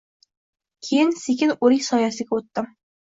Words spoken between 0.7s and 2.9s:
Keyin sekin o‘rik soyasiga o‘tdim.